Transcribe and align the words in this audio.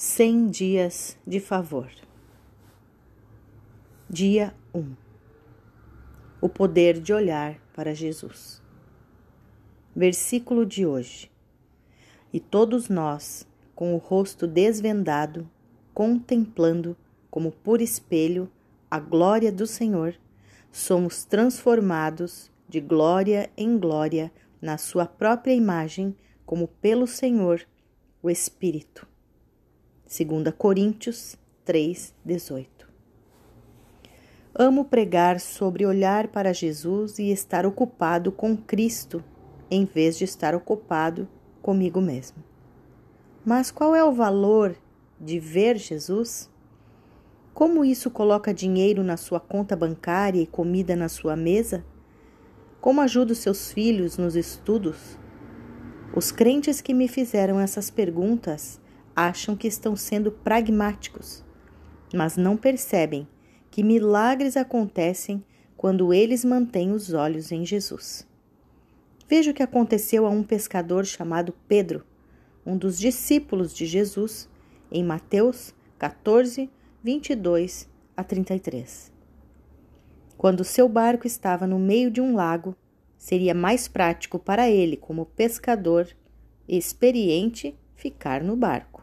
100 0.00 0.50
dias 0.50 1.18
de 1.26 1.40
favor. 1.40 1.90
Dia 4.08 4.54
1. 4.72 4.94
O 6.40 6.48
poder 6.48 7.00
de 7.00 7.12
olhar 7.12 7.58
para 7.74 7.92
Jesus. 7.92 8.62
Versículo 9.96 10.64
de 10.64 10.86
hoje. 10.86 11.28
E 12.32 12.38
todos 12.38 12.88
nós, 12.88 13.44
com 13.74 13.92
o 13.92 13.98
rosto 13.98 14.46
desvendado, 14.46 15.50
contemplando 15.92 16.96
como 17.28 17.50
por 17.50 17.80
espelho 17.80 18.48
a 18.88 19.00
glória 19.00 19.50
do 19.50 19.66
Senhor, 19.66 20.14
somos 20.70 21.24
transformados 21.24 22.52
de 22.68 22.80
glória 22.80 23.50
em 23.56 23.76
glória 23.76 24.30
na 24.62 24.78
sua 24.78 25.06
própria 25.06 25.54
imagem, 25.54 26.14
como 26.46 26.68
pelo 26.68 27.08
Senhor, 27.08 27.66
o 28.22 28.30
Espírito 28.30 29.08
2 30.08 30.54
Coríntios 30.56 31.36
3, 31.66 32.14
18. 32.24 32.88
Amo 34.54 34.86
pregar 34.86 35.38
sobre 35.38 35.84
olhar 35.84 36.28
para 36.28 36.54
Jesus 36.54 37.18
e 37.18 37.30
estar 37.30 37.66
ocupado 37.66 38.32
com 38.32 38.56
Cristo, 38.56 39.22
em 39.70 39.84
vez 39.84 40.16
de 40.16 40.24
estar 40.24 40.54
ocupado 40.54 41.28
comigo 41.60 42.00
mesmo. 42.00 42.42
Mas 43.44 43.70
qual 43.70 43.94
é 43.94 44.02
o 44.02 44.10
valor 44.10 44.74
de 45.20 45.38
ver 45.38 45.76
Jesus? 45.76 46.48
Como 47.52 47.84
isso 47.84 48.10
coloca 48.10 48.54
dinheiro 48.54 49.04
na 49.04 49.18
sua 49.18 49.38
conta 49.38 49.76
bancária 49.76 50.40
e 50.40 50.46
comida 50.46 50.96
na 50.96 51.10
sua 51.10 51.36
mesa? 51.36 51.84
Como 52.80 53.02
ajuda 53.02 53.32
os 53.32 53.40
seus 53.40 53.70
filhos 53.70 54.16
nos 54.16 54.36
estudos? 54.36 55.18
Os 56.16 56.32
crentes 56.32 56.80
que 56.80 56.94
me 56.94 57.08
fizeram 57.08 57.60
essas 57.60 57.90
perguntas 57.90 58.80
acham 59.18 59.56
que 59.56 59.66
estão 59.66 59.96
sendo 59.96 60.30
pragmáticos, 60.30 61.44
mas 62.14 62.36
não 62.36 62.56
percebem 62.56 63.26
que 63.68 63.82
milagres 63.82 64.56
acontecem 64.56 65.44
quando 65.76 66.14
eles 66.14 66.44
mantêm 66.44 66.92
os 66.92 67.12
olhos 67.12 67.50
em 67.50 67.66
Jesus. 67.66 68.24
Veja 69.28 69.50
o 69.50 69.54
que 69.54 69.62
aconteceu 69.62 70.24
a 70.24 70.30
um 70.30 70.44
pescador 70.44 71.04
chamado 71.04 71.52
Pedro, 71.66 72.04
um 72.64 72.76
dos 72.76 72.96
discípulos 72.96 73.74
de 73.74 73.86
Jesus, 73.86 74.48
em 74.90 75.02
Mateus 75.02 75.74
14, 75.98 76.70
22 77.02 77.88
a 78.16 78.22
33. 78.22 79.12
Quando 80.36 80.62
seu 80.62 80.88
barco 80.88 81.26
estava 81.26 81.66
no 81.66 81.80
meio 81.80 82.08
de 82.08 82.20
um 82.20 82.36
lago, 82.36 82.76
seria 83.16 83.52
mais 83.52 83.88
prático 83.88 84.38
para 84.38 84.70
ele, 84.70 84.96
como 84.96 85.26
pescador 85.26 86.08
experiente, 86.68 87.76
ficar 87.96 88.44
no 88.44 88.54
barco. 88.54 88.97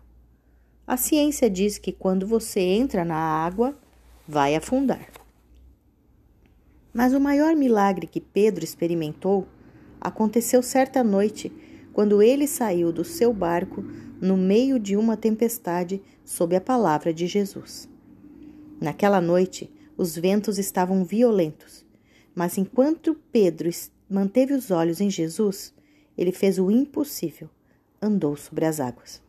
A 0.88 0.98
ciência 0.98 1.50
diz 1.50 1.80
que 1.80 1.92
quando 1.92 2.28
você 2.28 2.60
entra 2.60 3.04
na 3.04 3.16
água, 3.16 3.76
vai 4.28 4.56
afundar. 4.56 5.10
Mas 6.94 7.14
o 7.14 7.20
maior 7.20 7.56
milagre 7.56 8.06
que 8.06 8.22
Pedro 8.22 8.64
experimentou 8.64 9.48
aconteceu 10.00 10.62
certa 10.62 11.04
noite, 11.04 11.52
quando 11.92 12.22
ele 12.22 12.46
saiu 12.46 12.92
do 12.92 13.04
seu 13.04 13.34
barco 13.34 13.84
no 14.22 14.38
meio 14.38 14.78
de 14.78 14.96
uma 14.96 15.18
tempestade 15.18 16.02
sob 16.24 16.56
a 16.56 16.62
palavra 16.62 17.12
de 17.12 17.26
Jesus. 17.26 17.90
Naquela 18.80 19.20
noite, 19.20 19.74
os 19.98 20.16
ventos 20.16 20.60
estavam 20.60 21.04
violentos, 21.04 21.84
mas 22.36 22.58
enquanto 22.58 23.16
Pedro 23.32 23.70
manteve 24.08 24.54
os 24.54 24.70
olhos 24.70 25.02
em 25.02 25.10
Jesus, 25.10 25.74
ele 26.16 26.32
fez 26.32 26.60
o 26.60 26.70
impossível, 26.70 27.50
andou 28.02 28.36
sobre 28.36 28.66
as 28.66 28.80
águas. 28.80 29.25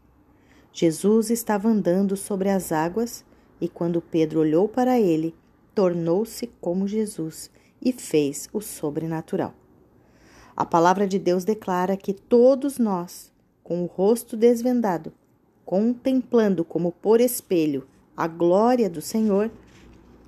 Jesus 0.79 1.31
estava 1.31 1.71
andando 1.71 2.19
sobre 2.19 2.51
as 2.51 2.71
águas 2.71 3.25
e, 3.59 3.67
quando 3.67 4.03
Pedro 4.03 4.41
olhou 4.41 4.69
para 4.69 5.01
ele, 5.01 5.35
tornou-se 5.75 6.49
como 6.61 6.87
Jesus 6.87 7.51
e 7.81 7.95
fez 7.95 8.47
o 8.53 8.61
sobrenatural. 8.61 9.55
A 10.55 10.67
palavra 10.67 11.07
de 11.07 11.19
Deus 11.19 11.47
declara 11.47 11.97
que 11.97 12.13
todos 12.13 12.79
nós, 12.79 13.33
com 13.65 13.83
o 13.83 13.87
rosto 13.87 14.37
desvendado, 14.37 15.15
contemplando 15.65 16.63
como 16.63 16.93
por 16.93 17.23
espelho 17.23 17.89
a 18.15 18.27
glória 18.29 18.91
do 18.91 19.01
Senhor, 19.01 19.51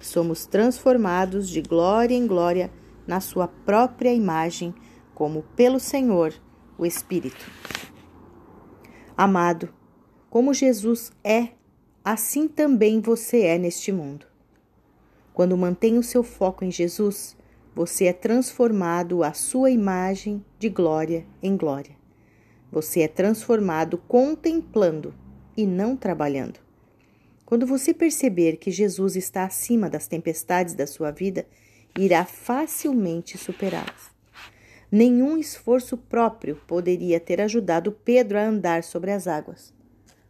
somos 0.00 0.46
transformados 0.46 1.46
de 1.46 1.60
glória 1.60 2.14
em 2.14 2.26
glória 2.26 2.70
na 3.06 3.20
sua 3.20 3.48
própria 3.48 4.14
imagem, 4.14 4.74
como 5.14 5.42
pelo 5.54 5.78
Senhor, 5.78 6.32
o 6.78 6.86
Espírito. 6.86 7.44
Amado, 9.14 9.76
como 10.30 10.52
Jesus 10.52 11.10
é, 11.24 11.48
assim 12.04 12.48
também 12.48 13.00
você 13.00 13.42
é 13.42 13.58
neste 13.58 13.90
mundo. 13.90 14.26
Quando 15.32 15.56
mantém 15.56 15.96
o 15.96 16.02
seu 16.02 16.22
foco 16.22 16.64
em 16.64 16.70
Jesus, 16.70 17.36
você 17.74 18.06
é 18.06 18.12
transformado 18.12 19.22
à 19.22 19.32
sua 19.32 19.70
imagem 19.70 20.44
de 20.58 20.68
glória 20.68 21.24
em 21.42 21.56
glória. 21.56 21.96
Você 22.70 23.00
é 23.00 23.08
transformado 23.08 23.96
contemplando 23.96 25.14
e 25.56 25.64
não 25.64 25.96
trabalhando. 25.96 26.60
Quando 27.46 27.66
você 27.66 27.94
perceber 27.94 28.58
que 28.58 28.70
Jesus 28.70 29.16
está 29.16 29.44
acima 29.44 29.88
das 29.88 30.06
tempestades 30.06 30.74
da 30.74 30.86
sua 30.86 31.10
vida, 31.10 31.46
irá 31.96 32.24
facilmente 32.24 33.38
superá-las. 33.38 34.10
Nenhum 34.90 35.38
esforço 35.38 35.96
próprio 35.96 36.56
poderia 36.66 37.18
ter 37.18 37.40
ajudado 37.40 37.92
Pedro 37.92 38.38
a 38.38 38.42
andar 38.42 38.82
sobre 38.82 39.12
as 39.12 39.26
águas. 39.26 39.77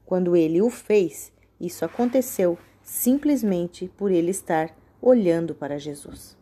Quando 0.08 0.34
ele 0.34 0.62
o 0.62 0.70
fez, 0.70 1.30
isso 1.60 1.84
aconteceu 1.84 2.56
simplesmente 2.82 3.92
por 3.94 4.10
ele 4.10 4.30
estar 4.30 4.74
olhando 5.02 5.54
para 5.54 5.78
Jesus. 5.78 6.34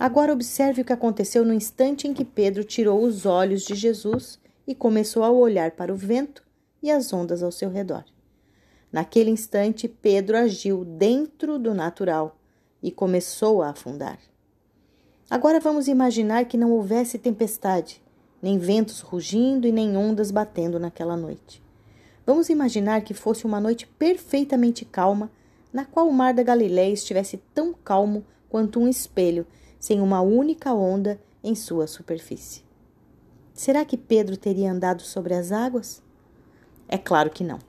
Agora 0.00 0.32
observe 0.32 0.80
o 0.80 0.84
que 0.86 0.92
aconteceu 0.94 1.44
no 1.44 1.52
instante 1.52 2.08
em 2.08 2.14
que 2.14 2.24
Pedro 2.24 2.64
tirou 2.64 3.02
os 3.02 3.26
olhos 3.26 3.62
de 3.62 3.74
Jesus 3.74 4.40
e 4.66 4.74
começou 4.74 5.22
a 5.22 5.30
olhar 5.30 5.72
para 5.72 5.92
o 5.92 5.96
vento 5.96 6.42
e 6.82 6.90
as 6.90 7.12
ondas 7.12 7.42
ao 7.42 7.52
seu 7.52 7.68
redor. 7.68 8.06
Naquele 8.90 9.28
instante, 9.28 9.86
Pedro 9.86 10.38
agiu 10.38 10.82
dentro 10.82 11.58
do 11.58 11.74
natural 11.74 12.38
e 12.82 12.90
começou 12.90 13.60
a 13.60 13.68
afundar. 13.68 14.18
Agora 15.28 15.60
vamos 15.60 15.88
imaginar 15.88 16.46
que 16.46 16.56
não 16.56 16.72
houvesse 16.72 17.18
tempestade, 17.18 18.02
nem 18.40 18.56
ventos 18.56 19.00
rugindo 19.00 19.68
e 19.68 19.72
nem 19.72 19.94
ondas 19.94 20.30
batendo 20.30 20.80
naquela 20.80 21.18
noite. 21.18 21.65
Vamos 22.26 22.48
imaginar 22.48 23.02
que 23.02 23.14
fosse 23.14 23.46
uma 23.46 23.60
noite 23.60 23.86
perfeitamente 23.86 24.84
calma, 24.84 25.30
na 25.72 25.84
qual 25.84 26.08
o 26.08 26.12
mar 26.12 26.34
da 26.34 26.42
Galiléia 26.42 26.92
estivesse 26.92 27.36
tão 27.54 27.72
calmo 27.72 28.24
quanto 28.48 28.80
um 28.80 28.88
espelho, 28.88 29.46
sem 29.78 30.00
uma 30.00 30.20
única 30.20 30.74
onda 30.74 31.20
em 31.44 31.54
sua 31.54 31.86
superfície. 31.86 32.64
Será 33.54 33.84
que 33.84 33.96
Pedro 33.96 34.36
teria 34.36 34.72
andado 34.72 35.02
sobre 35.02 35.34
as 35.34 35.52
águas? 35.52 36.02
É 36.88 36.98
claro 36.98 37.30
que 37.30 37.44
não. 37.44 37.60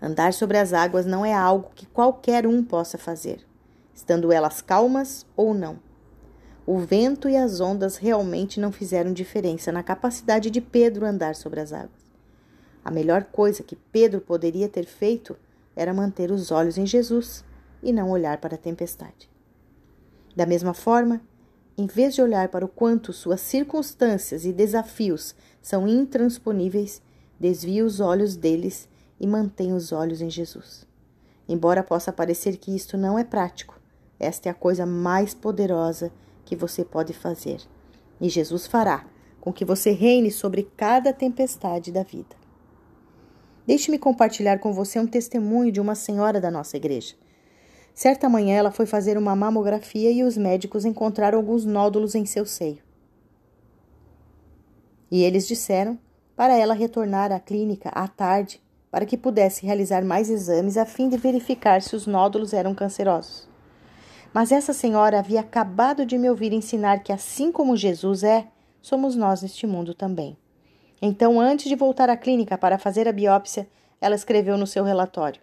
Andar 0.00 0.32
sobre 0.32 0.56
as 0.56 0.72
águas 0.72 1.04
não 1.04 1.24
é 1.24 1.34
algo 1.34 1.72
que 1.74 1.84
qualquer 1.84 2.46
um 2.46 2.64
possa 2.64 2.96
fazer, 2.96 3.46
estando 3.94 4.32
elas 4.32 4.62
calmas 4.62 5.26
ou 5.36 5.52
não. 5.52 5.78
O 6.64 6.78
vento 6.78 7.28
e 7.28 7.36
as 7.36 7.60
ondas 7.60 7.98
realmente 7.98 8.58
não 8.58 8.72
fizeram 8.72 9.12
diferença 9.12 9.70
na 9.70 9.82
capacidade 9.82 10.50
de 10.50 10.60
Pedro 10.60 11.04
andar 11.04 11.34
sobre 11.34 11.60
as 11.60 11.72
águas. 11.72 12.01
A 12.84 12.90
melhor 12.90 13.24
coisa 13.24 13.62
que 13.62 13.76
Pedro 13.76 14.20
poderia 14.20 14.68
ter 14.68 14.84
feito 14.84 15.36
era 15.74 15.94
manter 15.94 16.30
os 16.30 16.50
olhos 16.50 16.76
em 16.76 16.86
Jesus 16.86 17.44
e 17.82 17.92
não 17.92 18.10
olhar 18.10 18.38
para 18.38 18.54
a 18.54 18.58
tempestade. 18.58 19.30
Da 20.34 20.46
mesma 20.46 20.74
forma, 20.74 21.20
em 21.76 21.86
vez 21.86 22.14
de 22.14 22.22
olhar 22.22 22.48
para 22.48 22.64
o 22.64 22.68
quanto 22.68 23.12
suas 23.12 23.40
circunstâncias 23.40 24.44
e 24.44 24.52
desafios 24.52 25.34
são 25.60 25.86
intransponíveis, 25.86 27.00
desvie 27.38 27.82
os 27.82 28.00
olhos 28.00 28.36
deles 28.36 28.88
e 29.18 29.26
mantenha 29.26 29.74
os 29.74 29.92
olhos 29.92 30.20
em 30.20 30.28
Jesus. 30.28 30.86
Embora 31.48 31.82
possa 31.82 32.12
parecer 32.12 32.56
que 32.56 32.74
isto 32.74 32.96
não 32.96 33.18
é 33.18 33.24
prático, 33.24 33.80
esta 34.18 34.48
é 34.48 34.52
a 34.52 34.54
coisa 34.54 34.86
mais 34.86 35.34
poderosa 35.34 36.12
que 36.44 36.54
você 36.54 36.84
pode 36.84 37.12
fazer. 37.12 37.60
E 38.20 38.28
Jesus 38.28 38.66
fará 38.66 39.06
com 39.40 39.52
que 39.52 39.64
você 39.64 39.90
reine 39.90 40.30
sobre 40.30 40.62
cada 40.76 41.12
tempestade 41.12 41.90
da 41.90 42.02
vida. 42.02 42.41
Deixe-me 43.66 43.98
compartilhar 43.98 44.58
com 44.58 44.72
você 44.72 44.98
um 44.98 45.06
testemunho 45.06 45.70
de 45.70 45.80
uma 45.80 45.94
senhora 45.94 46.40
da 46.40 46.50
nossa 46.50 46.76
igreja. 46.76 47.14
Certa 47.94 48.28
manhã 48.28 48.56
ela 48.56 48.70
foi 48.70 48.86
fazer 48.86 49.18
uma 49.18 49.36
mamografia 49.36 50.10
e 50.10 50.24
os 50.24 50.36
médicos 50.36 50.84
encontraram 50.84 51.38
alguns 51.38 51.64
nódulos 51.64 52.14
em 52.14 52.24
seu 52.24 52.46
seio. 52.46 52.82
E 55.10 55.22
eles 55.22 55.46
disseram 55.46 55.98
para 56.34 56.56
ela 56.56 56.74
retornar 56.74 57.30
à 57.30 57.38
clínica 57.38 57.90
à 57.90 58.08
tarde 58.08 58.60
para 58.90 59.06
que 59.06 59.16
pudesse 59.16 59.64
realizar 59.64 60.04
mais 60.04 60.28
exames 60.28 60.76
a 60.76 60.84
fim 60.84 61.08
de 61.08 61.16
verificar 61.16 61.80
se 61.80 61.94
os 61.94 62.06
nódulos 62.06 62.52
eram 62.52 62.74
cancerosos. 62.74 63.48
Mas 64.32 64.50
essa 64.50 64.72
senhora 64.72 65.18
havia 65.18 65.40
acabado 65.40 66.06
de 66.06 66.16
me 66.16 66.28
ouvir 66.28 66.52
ensinar 66.52 67.02
que, 67.02 67.12
assim 67.12 67.52
como 67.52 67.76
Jesus 67.76 68.22
é, 68.22 68.46
somos 68.80 69.14
nós 69.14 69.42
neste 69.42 69.66
mundo 69.66 69.94
também. 69.94 70.36
Então, 71.04 71.40
antes 71.40 71.68
de 71.68 71.74
voltar 71.74 72.08
à 72.08 72.16
clínica 72.16 72.56
para 72.56 72.78
fazer 72.78 73.08
a 73.08 73.12
biópsia, 73.12 73.68
ela 74.00 74.14
escreveu 74.14 74.56
no 74.56 74.68
seu 74.68 74.84
relatório: 74.84 75.42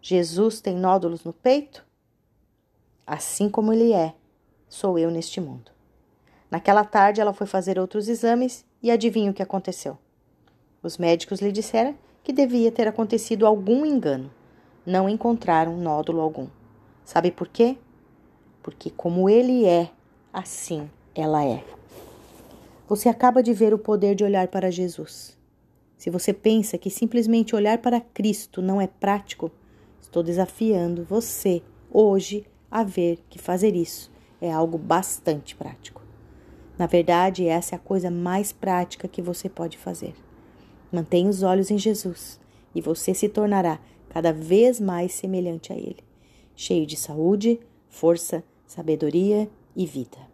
Jesus 0.00 0.60
tem 0.60 0.76
nódulos 0.76 1.24
no 1.24 1.32
peito? 1.32 1.84
Assim 3.04 3.48
como 3.48 3.72
ele 3.72 3.92
é, 3.92 4.14
sou 4.68 4.96
eu 4.96 5.10
neste 5.10 5.40
mundo. 5.40 5.72
Naquela 6.48 6.84
tarde, 6.84 7.20
ela 7.20 7.32
foi 7.32 7.46
fazer 7.46 7.76
outros 7.76 8.08
exames 8.08 8.64
e 8.80 8.88
adivinha 8.88 9.32
o 9.32 9.34
que 9.34 9.42
aconteceu. 9.42 9.98
Os 10.80 10.96
médicos 10.96 11.40
lhe 11.40 11.50
disseram 11.50 11.96
que 12.22 12.32
devia 12.32 12.70
ter 12.70 12.86
acontecido 12.86 13.46
algum 13.46 13.84
engano. 13.84 14.30
Não 14.86 15.08
encontraram 15.08 15.76
nódulo 15.76 16.20
algum. 16.20 16.46
Sabe 17.04 17.32
por 17.32 17.48
quê? 17.48 17.76
Porque, 18.62 18.90
como 18.90 19.28
ele 19.28 19.64
é, 19.64 19.90
assim 20.32 20.88
ela 21.14 21.44
é. 21.44 21.64
Você 22.92 23.08
acaba 23.08 23.42
de 23.42 23.54
ver 23.54 23.72
o 23.72 23.78
poder 23.78 24.14
de 24.14 24.22
olhar 24.22 24.48
para 24.48 24.70
Jesus. 24.70 25.34
Se 25.96 26.10
você 26.10 26.30
pensa 26.30 26.76
que 26.76 26.90
simplesmente 26.90 27.56
olhar 27.56 27.78
para 27.78 28.02
Cristo 28.02 28.60
não 28.60 28.78
é 28.78 28.86
prático, 28.86 29.50
estou 29.98 30.22
desafiando 30.22 31.02
você 31.02 31.62
hoje 31.90 32.44
a 32.70 32.84
ver 32.84 33.24
que 33.30 33.38
fazer 33.38 33.74
isso 33.74 34.12
é 34.42 34.52
algo 34.52 34.76
bastante 34.76 35.56
prático. 35.56 36.02
Na 36.78 36.86
verdade, 36.86 37.46
essa 37.46 37.74
é 37.74 37.76
a 37.76 37.78
coisa 37.78 38.10
mais 38.10 38.52
prática 38.52 39.08
que 39.08 39.22
você 39.22 39.48
pode 39.48 39.78
fazer. 39.78 40.12
Mantenha 40.92 41.30
os 41.30 41.42
olhos 41.42 41.70
em 41.70 41.78
Jesus 41.78 42.38
e 42.74 42.82
você 42.82 43.14
se 43.14 43.26
tornará 43.26 43.80
cada 44.10 44.34
vez 44.34 44.78
mais 44.78 45.14
semelhante 45.14 45.72
a 45.72 45.76
Ele, 45.76 46.04
cheio 46.54 46.84
de 46.84 46.98
saúde, 46.98 47.58
força, 47.88 48.44
sabedoria 48.66 49.48
e 49.74 49.86
vida. 49.86 50.31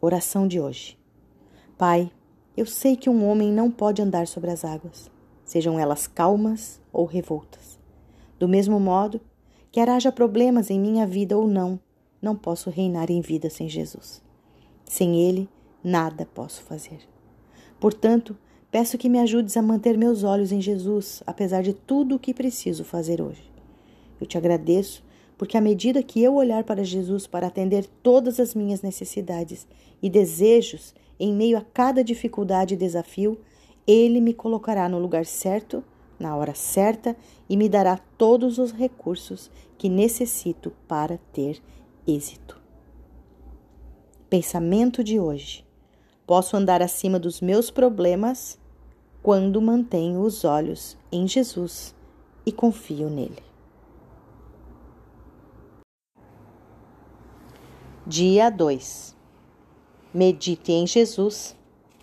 Oração 0.00 0.46
de 0.46 0.60
hoje. 0.60 0.98
Pai, 1.78 2.10
eu 2.56 2.66
sei 2.66 2.96
que 2.96 3.10
um 3.10 3.28
homem 3.28 3.52
não 3.52 3.70
pode 3.70 4.02
andar 4.02 4.26
sobre 4.26 4.50
as 4.50 4.64
águas, 4.64 5.10
sejam 5.44 5.78
elas 5.78 6.06
calmas 6.06 6.80
ou 6.92 7.04
revoltas. 7.04 7.78
Do 8.38 8.48
mesmo 8.48 8.78
modo, 8.78 9.20
Quer 9.76 9.90
haja 9.90 10.10
problemas 10.10 10.70
em 10.70 10.80
minha 10.80 11.06
vida 11.06 11.36
ou 11.36 11.46
não, 11.46 11.78
não 12.22 12.34
posso 12.34 12.70
reinar 12.70 13.10
em 13.10 13.20
vida 13.20 13.50
sem 13.50 13.68
Jesus. 13.68 14.22
Sem 14.86 15.20
Ele, 15.20 15.46
nada 15.84 16.24
posso 16.24 16.62
fazer. 16.62 17.00
Portanto, 17.78 18.34
peço 18.70 18.96
que 18.96 19.06
me 19.06 19.18
ajudes 19.18 19.54
a 19.54 19.60
manter 19.60 19.98
meus 19.98 20.24
olhos 20.24 20.50
em 20.50 20.62
Jesus, 20.62 21.22
apesar 21.26 21.62
de 21.62 21.74
tudo 21.74 22.14
o 22.14 22.18
que 22.18 22.32
preciso 22.32 22.84
fazer 22.84 23.20
hoje. 23.20 23.52
Eu 24.18 24.26
te 24.26 24.38
agradeço 24.38 25.04
porque, 25.38 25.56
à 25.56 25.60
medida 25.60 26.02
que 26.02 26.22
eu 26.22 26.34
olhar 26.34 26.64
para 26.64 26.84
Jesus 26.84 27.26
para 27.26 27.46
atender 27.46 27.86
todas 28.02 28.40
as 28.40 28.54
minhas 28.54 28.82
necessidades 28.82 29.66
e 30.02 30.08
desejos 30.08 30.94
em 31.18 31.32
meio 31.32 31.58
a 31.58 31.62
cada 31.62 32.02
dificuldade 32.02 32.74
e 32.74 32.76
desafio, 32.76 33.38
Ele 33.86 34.20
me 34.20 34.32
colocará 34.32 34.88
no 34.88 34.98
lugar 34.98 35.26
certo 35.26 35.84
na 36.18 36.36
hora 36.36 36.54
certa 36.54 37.16
e 37.48 37.56
me 37.56 37.68
dará 37.68 37.98
todos 38.16 38.58
os 38.58 38.72
recursos 38.72 39.50
que 39.76 39.88
necessito 39.88 40.72
para 40.88 41.18
ter 41.32 41.60
êxito. 42.06 42.60
Pensamento 44.28 45.04
de 45.04 45.20
hoje: 45.20 45.64
posso 46.26 46.56
andar 46.56 46.82
acima 46.82 47.18
dos 47.18 47.40
meus 47.40 47.70
problemas 47.70 48.58
quando 49.22 49.60
mantenho 49.60 50.20
os 50.20 50.44
olhos 50.44 50.96
em 51.10 51.26
Jesus 51.26 51.94
e 52.44 52.52
confio 52.52 53.10
nele. 53.10 53.45
Dia 58.08 58.50
2 58.50 59.16
Medite 60.14 60.70
em 60.70 60.86
Jesus 60.86 61.56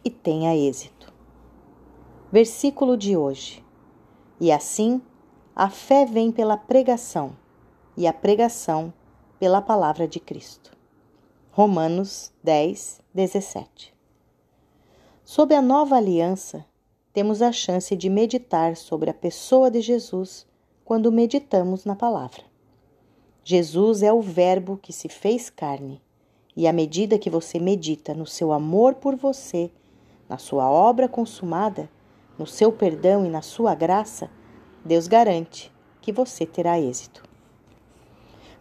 e 0.03 0.09
tenha 0.09 0.53
êxito. 0.53 1.13
Versículo 2.29 2.97
de 2.97 3.15
hoje. 3.15 3.63
E 4.37 4.51
assim, 4.51 5.01
a 5.55 5.69
fé 5.69 6.05
vem 6.05 6.29
pela 6.29 6.57
pregação, 6.57 7.37
e 7.95 8.05
a 8.05 8.11
pregação 8.11 8.93
pela 9.39 9.61
palavra 9.61 10.05
de 10.05 10.19
Cristo. 10.19 10.75
Romanos 11.53 12.33
10, 12.43 13.01
17. 13.13 13.95
Sob 15.23 15.55
a 15.55 15.61
nova 15.61 15.95
aliança, 15.95 16.65
temos 17.13 17.41
a 17.41 17.53
chance 17.53 17.95
de 17.95 18.09
meditar 18.09 18.75
sobre 18.75 19.09
a 19.09 19.13
pessoa 19.13 19.71
de 19.71 19.79
Jesus 19.79 20.45
quando 20.83 21.09
meditamos 21.13 21.85
na 21.85 21.95
palavra. 21.95 22.52
Jesus 23.45 24.01
é 24.01 24.13
o 24.13 24.21
Verbo 24.21 24.79
que 24.81 24.93
se 24.93 25.09
fez 25.09 25.49
carne, 25.49 26.01
e 26.55 26.65
à 26.65 26.71
medida 26.71 27.19
que 27.19 27.29
você 27.29 27.59
medita 27.59 28.13
no 28.13 28.25
seu 28.25 28.53
amor 28.53 28.95
por 28.95 29.17
você, 29.17 29.69
na 30.29 30.37
sua 30.37 30.69
obra 30.69 31.09
consumada, 31.09 31.89
no 32.39 32.47
seu 32.47 32.71
perdão 32.71 33.25
e 33.25 33.29
na 33.29 33.41
sua 33.41 33.75
graça, 33.75 34.29
Deus 34.85 35.07
garante 35.07 35.69
que 36.01 36.11
você 36.11 36.45
terá 36.45 36.79
êxito. 36.79 37.21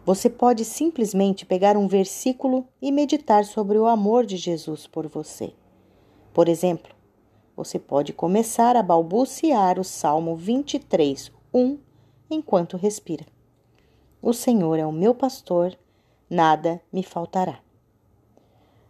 Você 0.05 0.29
pode 0.29 0.65
simplesmente 0.65 1.45
pegar 1.45 1.77
um 1.77 1.87
versículo 1.87 2.67
e 2.81 2.91
meditar 2.91 3.45
sobre 3.45 3.77
o 3.77 3.87
amor 3.87 4.25
de 4.25 4.35
Jesus 4.35 4.85
por 4.85 5.07
você. 5.07 5.53
Por 6.33 6.49
exemplo, 6.49 6.93
você 7.55 7.79
pode 7.79 8.11
começar 8.11 8.75
a 8.75 8.83
balbuciar 8.83 9.79
o 9.79 9.83
Salmo 9.83 10.35
23, 10.35 11.31
1 11.53 11.77
enquanto 12.29 12.75
respira. 12.75 13.25
O 14.25 14.31
Senhor 14.31 14.79
é 14.79 14.85
o 14.85 14.91
meu 14.93 15.13
pastor, 15.13 15.77
nada 16.29 16.79
me 16.93 17.03
faltará. 17.03 17.59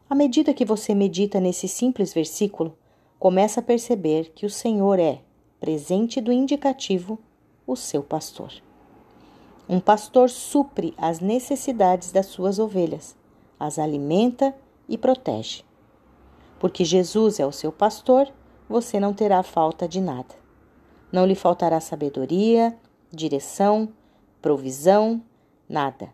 À 0.08 0.14
medida 0.14 0.54
que 0.54 0.64
você 0.64 0.94
medita 0.94 1.40
nesse 1.40 1.68
simples 1.68 2.14
versículo, 2.14 2.78
começa 3.18 3.60
a 3.60 3.64
perceber 3.64 4.32
que 4.36 4.46
o 4.46 4.50
Senhor 4.50 5.00
é 5.00 5.22
presente 5.60 6.22
do 6.22 6.32
indicativo, 6.32 7.18
o 7.66 7.76
seu 7.76 8.04
pastor. 8.04 8.54
Um 9.68 9.80
pastor 9.80 10.30
supre 10.30 10.94
as 10.96 11.20
necessidades 11.20 12.12
das 12.12 12.28
suas 12.28 12.60
ovelhas, 12.60 13.16
as 13.60 13.80
alimenta 13.80 14.56
e 14.88 15.00
protege. 15.00 15.64
Porque 16.60 16.86
Jesus 16.86 17.40
é 17.40 17.46
o 17.48 17.52
seu 17.52 17.72
pastor, 17.72 18.32
você 18.70 19.00
não 19.00 19.16
terá 19.16 19.42
falta 19.42 19.88
de 19.88 20.00
nada. 20.00 20.36
Não 21.12 21.26
lhe 21.26 21.34
faltará 21.34 21.80
sabedoria, 21.80 22.78
direção, 23.12 23.92
provisão, 24.44 25.22
nada. 25.70 26.14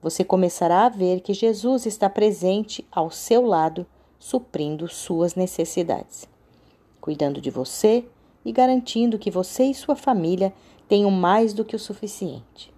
Você 0.00 0.24
começará 0.24 0.86
a 0.86 0.88
ver 0.88 1.20
que 1.20 1.34
Jesus 1.34 1.84
está 1.84 2.08
presente 2.08 2.86
ao 2.90 3.10
seu 3.10 3.44
lado 3.44 3.86
suprindo 4.18 4.88
suas 4.88 5.34
necessidades, 5.34 6.26
cuidando 7.02 7.42
de 7.42 7.50
você 7.50 8.06
e 8.46 8.50
garantindo 8.50 9.18
que 9.18 9.30
você 9.30 9.64
e 9.64 9.74
sua 9.74 9.94
família 9.94 10.54
tenham 10.88 11.10
mais 11.10 11.52
do 11.52 11.66
que 11.66 11.76
o 11.76 11.78
suficiente. 11.78 12.72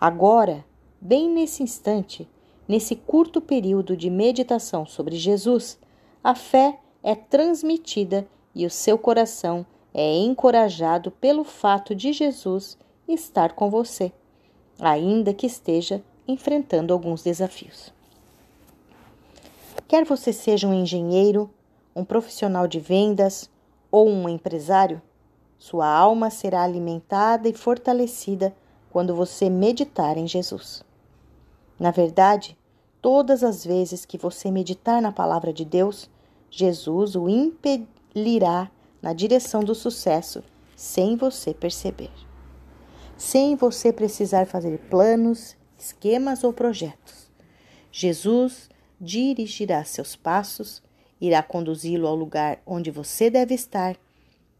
Agora, 0.00 0.64
bem 1.00 1.28
nesse 1.28 1.64
instante, 1.64 2.28
nesse 2.68 2.94
curto 2.94 3.40
período 3.40 3.96
de 3.96 4.08
meditação 4.08 4.86
sobre 4.86 5.16
Jesus, 5.16 5.76
a 6.22 6.36
fé 6.36 6.78
é 7.02 7.16
transmitida 7.16 8.24
e 8.54 8.64
o 8.64 8.70
seu 8.70 8.96
coração 8.96 9.66
é 9.92 10.16
encorajado 10.18 11.10
pelo 11.10 11.42
fato 11.42 11.92
de 11.92 12.12
Jesus 12.12 12.78
estar 13.12 13.52
com 13.52 13.70
você, 13.70 14.12
ainda 14.78 15.34
que 15.34 15.46
esteja 15.46 16.02
enfrentando 16.26 16.92
alguns 16.92 17.22
desafios. 17.22 17.92
Quer 19.88 20.04
você 20.04 20.32
seja 20.32 20.68
um 20.68 20.74
engenheiro, 20.74 21.50
um 21.94 22.04
profissional 22.04 22.68
de 22.68 22.78
vendas 22.78 23.50
ou 23.90 24.08
um 24.08 24.28
empresário, 24.28 25.02
sua 25.58 25.86
alma 25.86 26.30
será 26.30 26.62
alimentada 26.62 27.48
e 27.48 27.52
fortalecida 27.52 28.54
quando 28.90 29.14
você 29.14 29.50
meditar 29.50 30.16
em 30.16 30.26
Jesus. 30.26 30.82
Na 31.78 31.90
verdade, 31.90 32.56
todas 33.02 33.44
as 33.44 33.64
vezes 33.64 34.06
que 34.06 34.16
você 34.16 34.50
meditar 34.50 35.02
na 35.02 35.12
palavra 35.12 35.52
de 35.52 35.64
Deus, 35.64 36.08
Jesus 36.50 37.14
o 37.14 37.28
impelirá 37.28 38.70
na 39.02 39.12
direção 39.12 39.62
do 39.62 39.74
sucesso 39.74 40.42
sem 40.74 41.16
você 41.16 41.52
perceber. 41.52 42.29
Sem 43.20 43.54
você 43.54 43.92
precisar 43.92 44.46
fazer 44.46 44.78
planos, 44.88 45.54
esquemas 45.78 46.42
ou 46.42 46.54
projetos. 46.54 47.30
Jesus 47.92 48.70
dirigirá 48.98 49.84
seus 49.84 50.16
passos, 50.16 50.82
irá 51.20 51.42
conduzi-lo 51.42 52.06
ao 52.06 52.16
lugar 52.16 52.62
onde 52.64 52.90
você 52.90 53.28
deve 53.28 53.54
estar 53.54 53.94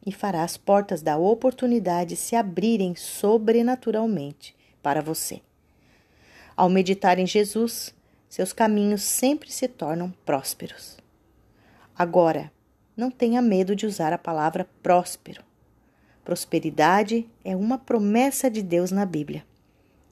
e 0.05 0.13
fará 0.13 0.45
as 0.45 0.59
portas 0.59 1.01
da 1.01 1.17
oportunidade 1.17 2.17
se 2.17 2.37
abrirem 2.37 2.95
sobrenaturalmente 2.95 4.55
para 4.83 5.01
você. 5.01 5.41
Ao 6.55 6.69
meditar 6.69 7.19
em 7.19 7.27
Jesus, 7.27 7.95
seus 8.29 8.53
caminhos 8.53 9.01
sempre 9.01 9.51
se 9.51 9.69
tornam 9.69 10.13
prósperos. 10.27 10.99
Agora, 11.97 12.53
não 12.95 13.11
tenha 13.11 13.41
medo 13.41 13.75
de 13.75 13.87
usar 13.87 14.13
a 14.13 14.19
palavra 14.19 14.69
próspero. 14.83 15.50
Prosperidade 16.31 17.29
é 17.45 17.57
uma 17.57 17.77
promessa 17.77 18.49
de 18.49 18.63
Deus 18.63 18.93
na 18.93 19.05
Bíblia. 19.05 19.45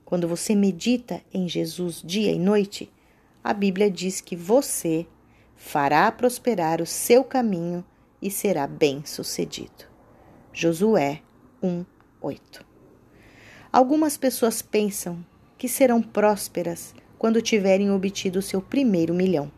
Quando 0.04 0.26
você 0.26 0.52
medita 0.52 1.22
em 1.32 1.48
Jesus 1.48 2.02
dia 2.04 2.32
e 2.32 2.40
noite, 2.40 2.92
a 3.44 3.54
Bíblia 3.54 3.88
diz 3.88 4.20
que 4.20 4.34
você 4.34 5.06
fará 5.54 6.10
prosperar 6.10 6.82
o 6.82 6.86
seu 6.86 7.22
caminho 7.22 7.84
e 8.20 8.32
será 8.32 8.66
bem-sucedido. 8.66 9.84
Josué 10.52 11.22
1, 11.62 11.84
8. 12.20 12.66
Algumas 13.72 14.16
pessoas 14.16 14.60
pensam 14.60 15.24
que 15.56 15.68
serão 15.68 16.02
prósperas 16.02 16.96
quando 17.16 17.40
tiverem 17.40 17.92
obtido 17.92 18.42
seu 18.42 18.60
primeiro 18.60 19.14
milhão. 19.14 19.52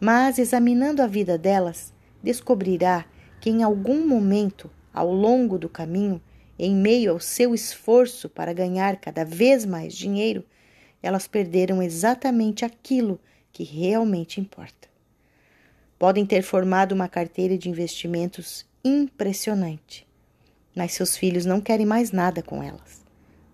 Mas, 0.00 0.38
examinando 0.38 1.02
a 1.02 1.06
vida 1.06 1.36
delas, 1.36 1.92
descobrirá 2.22 3.04
que 3.38 3.50
em 3.50 3.62
algum 3.62 4.08
momento, 4.08 4.70
ao 4.98 5.12
longo 5.12 5.58
do 5.58 5.68
caminho, 5.68 6.20
em 6.58 6.74
meio 6.74 7.12
ao 7.12 7.20
seu 7.20 7.54
esforço 7.54 8.28
para 8.28 8.52
ganhar 8.52 8.96
cada 8.96 9.24
vez 9.24 9.64
mais 9.64 9.94
dinheiro, 9.94 10.44
elas 11.00 11.28
perderam 11.28 11.80
exatamente 11.80 12.64
aquilo 12.64 13.20
que 13.52 13.62
realmente 13.62 14.40
importa. 14.40 14.88
Podem 15.96 16.26
ter 16.26 16.42
formado 16.42 16.92
uma 16.92 17.08
carteira 17.08 17.56
de 17.56 17.68
investimentos 17.68 18.66
impressionante, 18.84 20.04
mas 20.74 20.92
seus 20.92 21.16
filhos 21.16 21.46
não 21.46 21.60
querem 21.60 21.86
mais 21.86 22.10
nada 22.10 22.42
com 22.42 22.60
elas, 22.60 23.04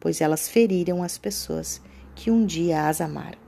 pois 0.01 0.23
elas 0.23 0.49
feriram 0.49 1.03
as 1.03 1.19
pessoas 1.19 1.81
que 2.15 2.31
um 2.31 2.47
dia 2.47 2.89
as 2.89 3.03
amaram. 3.03 3.39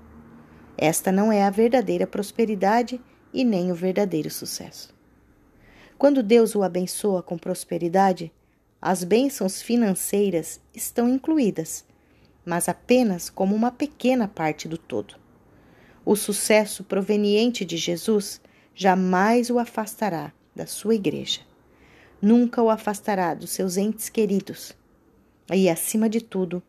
Esta 0.76 1.11
não 1.11 1.33
é 1.33 1.43
a 1.43 1.50
verdadeira 1.50 2.07
prosperidade 2.07 3.00
e 3.33 3.43
nem 3.43 3.73
o 3.73 3.75
verdadeiro 3.75 4.31
sucesso. 4.31 4.96
Quando 5.99 6.23
Deus 6.23 6.55
o 6.55 6.62
abençoa 6.62 7.23
com 7.23 7.38
prosperidade, 7.38 8.31
as 8.81 9.03
bênçãos 9.03 9.62
financeiras 9.62 10.61
estão 10.75 11.09
incluídas, 11.09 11.85
mas 12.45 12.69
apenas 12.69 13.31
como 13.31 13.57
uma 13.57 13.73
pequena 13.73 14.29
parte 14.29 14.69
do 14.69 14.76
todo. 14.76 15.15
O 16.05 16.15
sucesso 16.15 16.85
proveniente 16.85 17.65
de 17.65 17.79
Jesus 17.79 18.41
jamais 18.75 19.49
o 19.49 19.59
afastará 19.59 20.33
da 20.55 20.67
sua 20.67 20.95
igreja. 20.95 21.41
Nunca 22.21 22.62
o 22.62 22.71
afastará 22.71 23.35
dos 23.35 23.50
seus 23.50 23.76
entes 23.76 24.09
queridos. 24.09 24.76
E, 25.53 25.69
acima 25.69 26.09
de 26.09 26.21
tudo, 26.21 26.62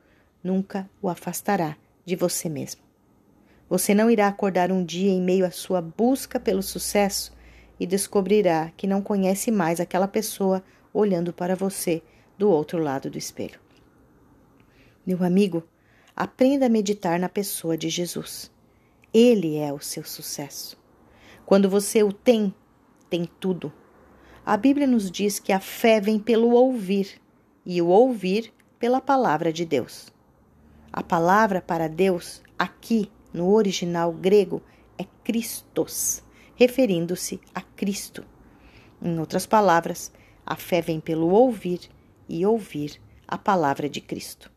nunca 0.43 0.89
o 1.01 1.09
afastará 1.09 1.75
de 2.05 2.15
você 2.15 2.47
mesmo. 2.47 2.81
Você 3.69 3.93
não 3.93 4.09
irá 4.09 4.27
acordar 4.27 4.71
um 4.71 4.83
dia 4.83 5.11
em 5.11 5.21
meio 5.21 5.45
à 5.45 5.51
sua 5.51 5.81
busca 5.81 6.39
pelo 6.39 6.63
sucesso 6.63 7.36
e 7.79 7.85
descobrirá 7.85 8.71
que 8.75 8.87
não 8.87 9.01
conhece 9.01 9.51
mais 9.51 9.79
aquela 9.79 10.07
pessoa 10.07 10.63
olhando 10.93 11.31
para 11.31 11.55
você 11.55 12.01
do 12.37 12.49
outro 12.49 12.79
lado 12.79 13.09
do 13.09 13.17
espelho. 13.17 13.59
Meu 15.05 15.23
amigo, 15.23 15.63
aprenda 16.15 16.65
a 16.65 16.69
meditar 16.69 17.19
na 17.19 17.29
pessoa 17.29 17.77
de 17.77 17.89
Jesus. 17.89 18.51
Ele 19.13 19.57
é 19.57 19.71
o 19.71 19.79
seu 19.79 20.03
sucesso. 20.03 20.77
Quando 21.45 21.69
você 21.69 22.03
o 22.03 22.11
tem, 22.11 22.53
tem 23.09 23.29
tudo. 23.39 23.71
A 24.45 24.57
Bíblia 24.57 24.87
nos 24.87 25.09
diz 25.09 25.39
que 25.39 25.51
a 25.51 25.59
fé 25.59 25.99
vem 26.01 26.19
pelo 26.19 26.51
ouvir 26.51 27.21
e 27.65 27.81
o 27.81 27.87
ouvir 27.87 28.53
pela 28.79 28.99
palavra 28.99 29.51
de 29.51 29.65
Deus. 29.65 30.11
A 30.91 31.03
palavra 31.03 31.61
para 31.61 31.87
Deus, 31.87 32.41
aqui 32.57 33.11
no 33.33 33.53
original 33.53 34.11
grego, 34.11 34.61
é 34.97 35.05
Christos 35.23 36.23
referindo-se 36.57 37.39
a 37.55 37.61
Cristo. 37.61 38.25
Em 39.01 39.19
outras 39.19 39.45
palavras, 39.45 40.11
a 40.45 40.55
fé 40.55 40.81
vem 40.81 40.99
pelo 40.99 41.29
ouvir 41.29 41.81
e 42.27 42.45
ouvir 42.45 42.99
a 43.27 43.37
palavra 43.37 43.87
de 43.87 44.01
Cristo. 44.01 44.51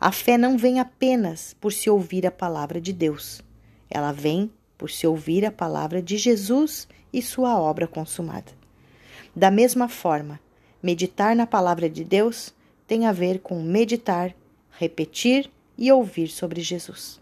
A 0.00 0.10
fé 0.10 0.38
não 0.38 0.56
vem 0.56 0.80
apenas 0.80 1.54
por 1.60 1.72
se 1.72 1.90
ouvir 1.90 2.26
a 2.26 2.30
palavra 2.30 2.80
de 2.80 2.92
Deus, 2.92 3.42
ela 3.90 4.12
vem 4.12 4.50
por 4.78 4.90
se 4.90 5.06
ouvir 5.06 5.44
a 5.44 5.52
palavra 5.52 6.00
de 6.00 6.16
Jesus 6.16 6.88
e 7.12 7.20
sua 7.20 7.60
obra 7.60 7.86
consumada. 7.86 8.50
Da 9.36 9.50
mesma 9.50 9.88
forma, 9.88 10.40
meditar 10.82 11.36
na 11.36 11.46
palavra 11.46 11.90
de 11.90 12.02
Deus 12.02 12.54
tem 12.86 13.04
a 13.06 13.12
ver 13.12 13.40
com 13.40 13.62
meditar, 13.62 14.34
repetir 14.70 15.50
e 15.76 15.92
ouvir 15.92 16.28
sobre 16.28 16.62
Jesus. 16.62 17.20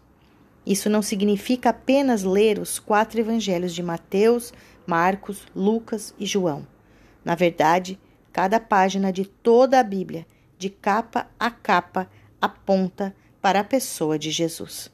Isso 0.65 0.89
não 0.89 1.01
significa 1.01 1.69
apenas 1.69 2.23
ler 2.23 2.59
os 2.59 2.79
quatro 2.79 3.19
evangelhos 3.19 3.73
de 3.73 3.81
Mateus, 3.81 4.53
Marcos, 4.85 5.43
Lucas 5.55 6.13
e 6.19 6.25
João. 6.25 6.67
Na 7.23 7.35
verdade, 7.35 7.99
cada 8.31 8.59
página 8.59 9.11
de 9.11 9.25
toda 9.25 9.79
a 9.79 9.83
Bíblia, 9.83 10.25
de 10.57 10.69
capa 10.69 11.27
a 11.39 11.49
capa, 11.49 12.09
aponta 12.41 13.15
para 13.41 13.61
a 13.61 13.63
pessoa 13.63 14.17
de 14.19 14.31
Jesus. 14.31 14.91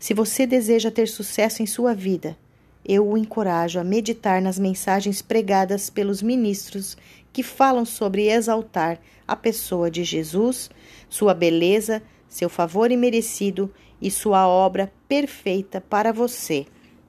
Se 0.00 0.12
você 0.12 0.46
deseja 0.46 0.90
ter 0.90 1.08
sucesso 1.08 1.62
em 1.62 1.66
sua 1.66 1.94
vida, 1.94 2.36
eu 2.84 3.08
o 3.08 3.16
encorajo 3.16 3.80
a 3.80 3.84
meditar 3.84 4.42
nas 4.42 4.58
mensagens 4.58 5.22
pregadas 5.22 5.88
pelos 5.88 6.20
ministros 6.20 6.96
que 7.32 7.42
falam 7.42 7.84
sobre 7.84 8.28
exaltar 8.28 9.00
a 9.26 9.34
pessoa 9.34 9.90
de 9.90 10.04
Jesus, 10.04 10.70
sua 11.08 11.32
beleza, 11.32 12.02
seu 12.28 12.50
favor 12.50 12.92
imerecido 12.92 13.72
e 14.04 14.10
sua 14.10 14.46
obra 14.46 14.92
perfeita 15.08 15.80
para 15.80 16.12
você 16.12 16.66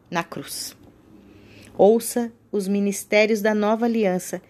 na 0.09 0.23
cruz. 0.23 0.77
Ouça 1.77 2.31
os 2.49 2.69
ministérios 2.69 3.41
da 3.41 3.53
nova 3.53 3.83
aliança, 3.83 4.41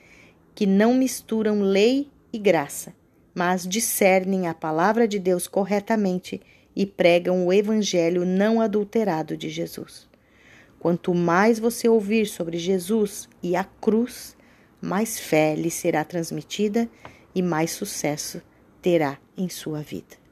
que 0.53 0.67
não 0.67 0.93
misturam 0.93 1.63
lei 1.63 2.07
e 2.31 2.37
graça, 2.37 2.93
mas 3.33 3.67
discernem 3.67 4.47
a 4.47 4.53
palavra 4.53 5.07
de 5.07 5.17
Deus 5.17 5.47
corretamente 5.47 6.39
e 6.75 6.85
pregam 6.85 7.47
o 7.47 7.51
evangelho 7.51 8.23
não 8.23 8.61
adulterado 8.61 9.35
de 9.35 9.49
Jesus. 9.49 10.07
Quanto 10.77 11.15
mais 11.15 11.57
você 11.57 11.89
ouvir 11.89 12.27
sobre 12.27 12.59
Jesus 12.59 13.27
e 13.41 13.55
a 13.55 13.63
cruz, 13.63 14.37
mais 14.79 15.19
fé 15.19 15.55
lhe 15.55 15.71
será 15.71 16.03
transmitida 16.03 16.87
e 17.33 17.41
mais 17.41 17.71
sucesso 17.71 18.39
terá 18.83 19.17
em 19.35 19.49
sua 19.49 19.81
vida. 19.81 20.25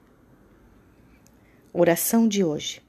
Oração 1.76 2.28
de 2.28 2.44
hoje. 2.44 2.84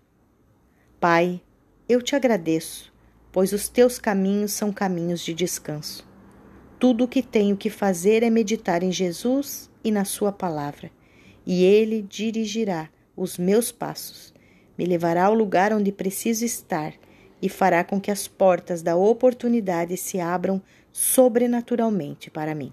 Pai, 1.01 1.41
eu 1.89 2.03
te 2.03 2.15
agradeço, 2.15 2.93
pois 3.33 3.55
os 3.55 3.67
teus 3.67 3.99
caminhos 3.99 4.53
são 4.53 4.71
caminhos 4.71 5.25
de 5.25 5.33
descanso. 5.33 6.07
Tudo 6.79 7.05
o 7.05 7.09
que 7.09 7.23
tenho 7.23 7.57
que 7.57 7.71
fazer 7.71 8.23
é 8.23 8.29
meditar 8.29 8.83
em 8.83 8.93
Jesus 8.93 9.71
e 9.83 9.91
na 9.91 10.05
Sua 10.05 10.31
palavra, 10.31 10.91
e 11.47 11.65
Ele 11.65 12.03
dirigirá 12.03 12.91
os 13.17 13.39
meus 13.39 13.73
passos, 13.73 14.35
me 14.77 14.85
levará 14.85 15.25
ao 15.25 15.35
lugar 15.35 15.73
onde 15.73 15.91
preciso 15.91 16.45
estar 16.45 16.93
e 17.41 17.49
fará 17.49 17.85
com 17.85 17.99
que 17.99 18.11
as 18.11 18.29
portas 18.29 18.83
da 18.83 18.95
oportunidade 18.95 19.97
se 19.97 20.21
abram 20.21 20.61
sobrenaturalmente 20.93 22.31
para 22.31 22.55
mim. 22.55 22.71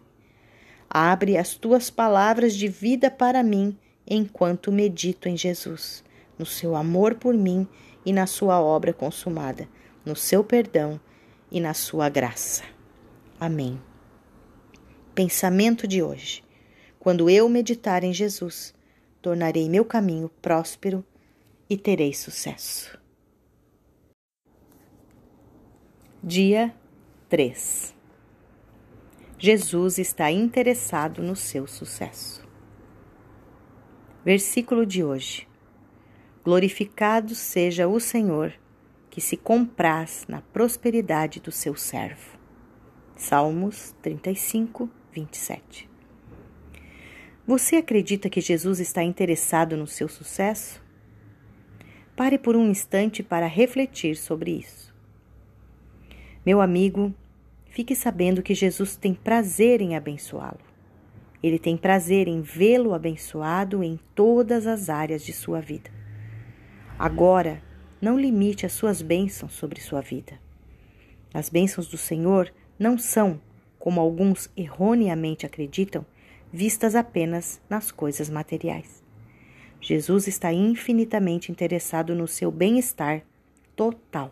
Abre 0.90 1.38
as 1.38 1.56
tuas 1.56 1.90
palavras 1.90 2.54
de 2.54 2.68
vida 2.68 3.10
para 3.10 3.42
mim 3.42 3.78
enquanto 4.14 4.74
medito 4.74 5.30
em 5.30 5.38
Jesus, 5.38 6.04
no 6.38 6.46
seu 6.46 6.76
amor 6.76 7.16
por 7.16 7.34
mim 7.34 7.66
e 8.06 8.12
na 8.12 8.28
sua 8.28 8.62
obra 8.62 8.92
consumada, 8.92 9.70
no 10.06 10.18
seu 10.18 10.44
perdão 10.44 11.00
e 11.50 11.62
na 11.62 11.74
sua 11.74 12.10
graça. 12.10 12.64
Amém. 13.40 13.82
Pensamento 15.16 15.88
de 15.88 16.04
hoje. 16.04 16.44
Quando 17.00 17.30
eu 17.30 17.48
meditar 17.48 18.04
em 18.04 18.12
Jesus, 18.12 18.74
tornarei 19.22 19.70
meu 19.70 19.86
caminho 19.86 20.30
próspero 20.42 21.06
e 21.70 21.78
terei 21.78 22.14
sucesso. 22.14 23.00
Dia 26.22 26.76
3 27.30 27.96
Jesus 29.40 29.98
está 29.98 30.30
interessado 30.30 31.24
no 31.24 31.36
seu 31.36 31.66
sucesso. 31.66 32.51
Versículo 34.24 34.86
de 34.86 35.04
hoje. 35.04 35.48
Glorificado 36.46 37.34
seja 37.34 37.88
o 37.88 38.00
Senhor, 38.00 38.54
que 39.10 39.20
se 39.20 39.36
compraz 39.36 40.26
na 40.28 40.42
prosperidade 40.42 41.40
do 41.40 41.52
seu 41.52 41.76
servo. 41.76 42.38
Salmos 43.16 43.96
35, 44.00 44.88
27. 45.12 45.90
Você 47.48 47.78
acredita 47.78 48.30
que 48.30 48.40
Jesus 48.40 48.80
está 48.80 49.02
interessado 49.02 49.76
no 49.76 49.88
seu 49.88 50.08
sucesso? 50.08 50.84
Pare 52.16 52.38
por 52.38 52.56
um 52.56 52.70
instante 52.70 53.24
para 53.24 53.48
refletir 53.48 54.16
sobre 54.16 54.52
isso. 54.52 54.94
Meu 56.46 56.62
amigo, 56.62 57.12
fique 57.72 57.96
sabendo 57.96 58.44
que 58.44 58.54
Jesus 58.54 58.96
tem 58.96 59.16
prazer 59.16 59.82
em 59.82 59.96
abençoá-lo. 59.96 60.71
Ele 61.44 61.58
tem 61.58 61.76
prazer 61.76 62.28
em 62.28 62.42
vê-lo 62.42 62.94
abençoado 62.94 63.84
em 63.84 64.00
todas 64.14 64.68
as 64.68 64.90
áreas 64.90 65.24
de 65.24 65.34
sua 65.34 65.60
vida. 65.60 65.90
Agora, 66.98 67.62
não 68.02 68.20
limite 68.20 68.66
as 68.66 68.74
suas 68.74 69.02
bênçãos 69.02 69.54
sobre 69.54 69.80
sua 69.82 70.02
vida. 70.02 70.40
As 71.34 71.50
bênçãos 71.50 71.88
do 71.88 71.98
Senhor 71.98 72.52
não 72.78 72.98
são, 72.98 73.40
como 73.80 74.00
alguns 74.00 74.50
erroneamente 74.56 75.46
acreditam, 75.46 76.06
vistas 76.52 76.96
apenas 76.96 77.62
nas 77.70 77.92
coisas 77.92 78.30
materiais. 78.30 79.02
Jesus 79.80 80.28
está 80.28 80.54
infinitamente 80.54 81.52
interessado 81.52 82.14
no 82.14 82.28
seu 82.28 82.52
bem-estar 82.52 83.24
total. 83.76 84.32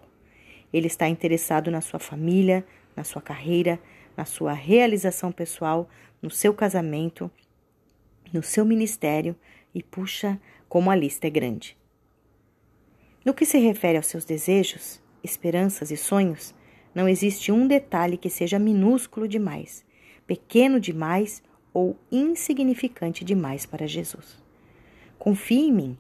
Ele 0.72 0.86
está 0.88 1.08
interessado 1.08 1.72
na 1.72 1.82
sua 1.82 2.00
família, 2.00 2.64
na 2.96 3.04
sua 3.04 3.22
carreira, 3.22 3.80
na 4.16 4.26
sua 4.26 4.54
realização 4.54 5.32
pessoal, 5.32 5.90
no 6.22 6.30
seu 6.30 6.54
casamento, 6.54 7.30
no 8.34 8.44
seu 8.44 8.66
ministério 8.66 9.36
e 9.74 9.82
puxa 9.82 10.40
como 10.68 10.92
a 10.92 10.96
lista 10.96 11.28
é 11.28 11.30
grande. 11.30 11.78
No 13.26 13.34
que 13.34 13.46
se 13.46 13.58
refere 13.60 13.98
aos 13.98 14.08
seus 14.08 14.26
desejos, 14.26 15.02
esperanças 15.24 15.92
e 15.92 15.98
sonhos, 15.98 16.54
não 16.94 17.08
existe 17.08 17.52
um 17.52 17.68
detalhe 17.68 18.18
que 18.18 18.30
seja 18.30 18.58
minúsculo 18.58 19.28
demais, 19.28 19.86
pequeno 20.26 20.80
demais 20.80 21.44
ou 21.74 21.98
insignificante 22.12 23.24
demais 23.24 23.66
para 23.66 23.88
Jesus. 23.88 24.42
Confie 25.18 25.68
em 25.68 25.72
mim. 25.72 25.98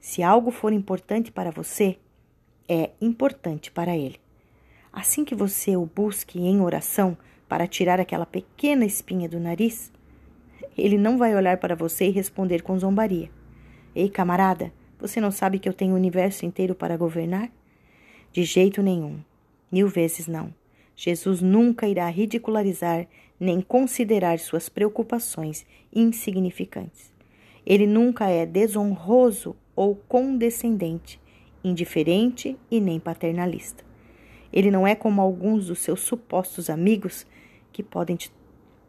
Se 0.00 0.22
algo 0.22 0.50
for 0.50 0.72
importante 0.72 1.32
para 1.32 1.50
você, 1.50 1.98
é 2.68 2.90
importante 3.00 3.70
para 3.70 3.96
Ele. 3.96 4.20
Assim 4.92 5.24
que 5.24 5.34
você 5.34 5.76
o 5.76 5.86
busque 5.86 6.38
em 6.38 6.60
oração 6.60 7.16
para 7.48 7.66
tirar 7.66 7.98
aquela 7.98 8.26
pequena 8.26 8.84
espinha 8.84 9.28
do 9.28 9.40
nariz, 9.40 9.90
ele 10.76 10.98
não 10.98 11.18
vai 11.18 11.34
olhar 11.34 11.56
para 11.56 11.74
você 11.74 12.06
e 12.06 12.12
responder 12.12 12.62
com 12.62 12.78
zombaria: 12.78 13.30
Ei, 13.94 14.08
camarada, 14.08 14.72
você 14.98 15.20
não 15.20 15.30
sabe 15.30 15.58
que 15.58 15.68
eu 15.68 15.72
tenho 15.72 15.94
o 15.94 15.96
universo 15.96 16.44
inteiro 16.44 16.74
para 16.74 16.96
governar? 16.96 17.50
De 18.32 18.44
jeito 18.44 18.82
nenhum. 18.82 19.18
Mil 19.70 19.88
vezes 19.88 20.26
não. 20.26 20.52
Jesus 20.94 21.40
nunca 21.40 21.86
irá 21.86 22.08
ridicularizar 22.08 23.06
nem 23.38 23.60
considerar 23.60 24.38
suas 24.38 24.68
preocupações 24.68 25.64
insignificantes. 25.94 27.12
Ele 27.64 27.86
nunca 27.86 28.28
é 28.28 28.44
desonroso 28.44 29.54
ou 29.76 29.94
condescendente, 29.94 31.20
indiferente 31.62 32.56
e 32.70 32.80
nem 32.80 32.98
paternalista. 32.98 33.84
Ele 34.52 34.70
não 34.70 34.86
é 34.86 34.94
como 34.94 35.20
alguns 35.20 35.66
dos 35.66 35.78
seus 35.78 36.00
supostos 36.00 36.68
amigos 36.68 37.26
que 37.72 37.82
podem 37.82 38.16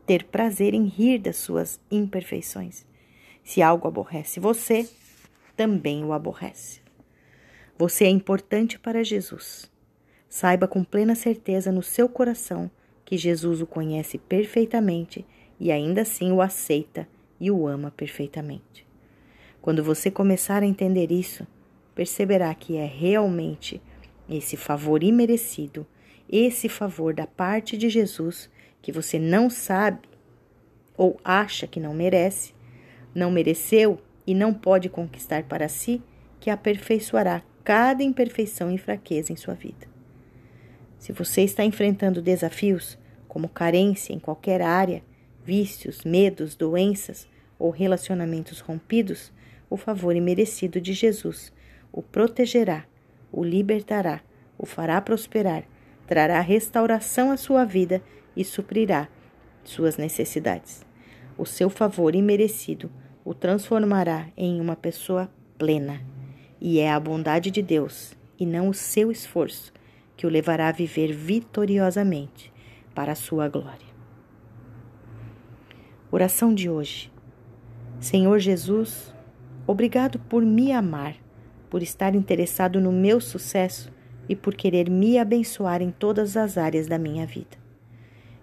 ter 0.06 0.24
prazer 0.26 0.74
em 0.74 0.86
rir 0.86 1.20
das 1.20 1.38
suas 1.38 1.80
imperfeições. 1.92 2.86
Se 3.44 3.62
algo 3.62 3.88
aborrece 3.88 4.40
você, 4.40 4.90
também 5.56 6.04
o 6.04 6.14
aborrece. 6.14 6.82
Você 7.78 8.06
é 8.06 8.10
importante 8.10 8.78
para 8.78 9.04
Jesus. 9.04 9.72
Saiba 10.28 10.68
com 10.68 10.84
plena 10.84 11.16
certeza 11.16 11.72
no 11.72 11.82
seu 11.82 12.08
coração 12.08 12.70
que 13.06 13.18
Jesus 13.18 13.62
o 13.62 13.66
conhece 13.66 14.18
perfeitamente 14.18 15.26
e 15.60 15.72
ainda 15.72 16.02
assim 16.02 16.32
o 16.32 16.42
aceita 16.42 17.08
e 17.40 17.50
o 17.50 17.68
ama 17.68 17.92
perfeitamente. 17.92 18.86
Quando 19.62 19.84
você 19.84 20.12
começar 20.12 20.62
a 20.62 20.66
entender 20.66 21.12
isso, 21.12 21.46
perceberá 21.96 22.54
que 22.54 22.78
é 22.78 22.86
realmente 22.86 23.82
esse 24.30 24.56
favor 24.56 25.04
imerecido, 25.04 25.86
esse 26.30 26.70
favor 26.70 27.14
da 27.14 27.26
parte 27.26 27.76
de 27.76 27.90
Jesus 27.90 28.50
que 28.82 28.92
você 28.92 29.20
não 29.20 29.50
sabe 29.50 30.08
ou 30.98 31.20
acha 31.24 31.68
que 31.68 31.80
não 31.80 31.94
merece, 31.94 32.54
não 33.14 33.32
mereceu 33.32 34.02
e 34.26 34.34
não 34.34 34.54
pode 34.54 34.90
conquistar 34.90 35.44
para 35.44 35.68
si, 35.68 36.02
que 36.40 36.50
aperfeiçoará 36.50 37.42
cada 37.64 38.04
imperfeição 38.04 38.72
e 38.72 38.78
fraqueza 38.78 39.32
em 39.32 39.36
sua 39.36 39.54
vida. 39.54 39.88
Se 40.98 41.12
você 41.12 41.42
está 41.42 41.64
enfrentando 41.64 42.22
desafios, 42.22 42.98
como 43.28 43.48
carência 43.48 44.14
em 44.14 44.20
qualquer 44.20 44.62
área, 44.62 45.04
vícios, 45.44 46.04
medos, 46.04 46.56
doenças 46.56 47.28
ou 47.58 47.70
relacionamentos 47.70 48.60
rompidos, 48.60 49.32
o 49.70 49.78
favor 49.78 50.16
imerecido 50.16 50.82
de 50.82 50.94
Jesus 50.94 51.54
o 51.92 52.02
protegerá, 52.02 52.86
o 53.32 53.44
libertará, 53.44 54.22
o 54.58 54.66
fará 54.66 55.02
prosperar, 55.02 55.64
trará 56.08 56.40
restauração 56.42 57.32
à 57.32 57.38
sua 57.38 57.66
vida 57.66 58.02
e 58.40 58.46
suprirá 58.46 59.10
suas 59.66 59.98
necessidades. 59.98 60.86
O 61.38 61.46
seu 61.46 61.70
favor 61.70 62.16
imerecido 62.16 62.90
o 63.26 63.34
transformará 63.34 64.28
em 64.38 64.62
uma 64.62 64.78
pessoa 64.78 65.30
plena, 65.58 66.02
e 66.62 66.80
é 66.80 66.90
a 66.90 67.00
bondade 67.00 67.52
de 67.52 67.62
Deus 67.62 68.18
e 68.40 68.46
não 68.46 68.70
o 68.70 68.74
seu 68.74 69.12
esforço 69.12 69.74
que 70.16 70.26
o 70.26 70.30
levará 70.30 70.70
a 70.70 70.72
viver 70.72 71.12
vitoriosamente 71.12 72.52
para 72.96 73.12
a 73.12 73.16
sua 73.16 73.50
glória. 73.50 73.90
Oração 76.10 76.54
de 76.54 76.70
hoje. 76.70 77.12
Senhor 78.00 78.40
Jesus, 78.40 79.14
obrigado 79.68 80.18
por 80.18 80.44
me 80.44 80.72
amar, 80.72 81.16
por 81.70 81.84
estar 81.84 82.16
interessado 82.16 82.80
no 82.80 82.92
meu 82.92 83.20
sucesso 83.20 83.92
e 84.30 84.36
por 84.36 84.56
querer 84.56 84.90
me 84.90 85.18
abençoar 85.18 85.82
em 85.82 85.92
todas 85.92 86.38
as 86.38 86.58
áreas 86.58 86.88
da 86.88 86.98
minha 86.98 87.26
vida. 87.26 87.59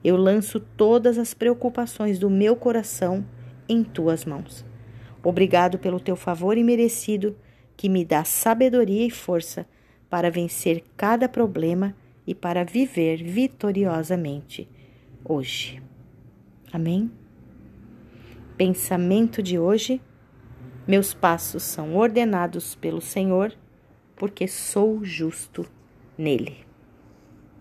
Eu 0.07 0.17
lanço 0.17 0.61
todas 0.61 1.19
as 1.19 1.35
preocupações 1.35 2.17
do 2.17 2.31
meu 2.31 2.55
coração 2.55 3.27
em 3.69 3.83
tuas 3.83 4.25
mãos. 4.25 4.65
Obrigado 5.21 5.81
pelo 5.81 5.99
teu 5.99 6.15
favor 6.15 6.57
imerecido 6.57 7.37
que 7.77 7.89
me 7.89 8.05
dá 8.05 8.23
sabedoria 8.23 9.05
e 9.05 9.11
força 9.11 9.67
para 10.09 10.31
vencer 10.31 10.85
cada 10.97 11.29
problema 11.29 11.93
e 12.25 12.37
para 12.37 12.63
viver 12.63 13.17
vitoriosamente 13.17 14.69
hoje. 15.25 15.83
Amém? 16.73 17.11
Pensamento 18.57 19.43
de 19.43 19.59
hoje: 19.59 20.01
Meus 20.87 21.13
passos 21.13 21.65
são 21.65 21.97
ordenados 21.97 22.77
pelo 22.77 23.01
Senhor, 23.01 23.53
porque 24.15 24.47
sou 24.47 25.05
justo 25.05 25.67
nele. 26.17 26.66